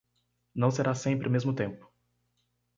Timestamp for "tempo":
1.53-1.87